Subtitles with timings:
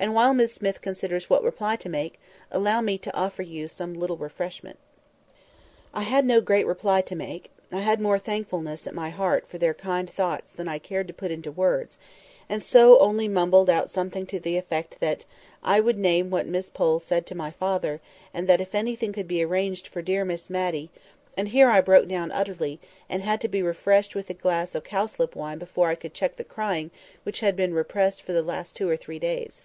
[0.00, 2.20] And while Miss Smith considers what reply to make,
[2.52, 4.78] allow me to offer you some little refreshment."
[5.92, 9.58] I had no great reply to make: I had more thankfulness at my heart for
[9.58, 11.98] their kind thoughts than I cared to put into words;
[12.48, 15.24] and so I only mumbled out something to the effect "that
[15.64, 18.00] I would name what Miss Pole had said to my father,
[18.32, 22.30] and that if anything could be arranged for dear Miss Matty,"—and here I broke down
[22.30, 22.78] utterly,
[23.08, 26.36] and had to be refreshed with a glass of cowslip wine before I could check
[26.36, 26.92] the crying
[27.24, 29.62] which had been repressed for the last two or three days.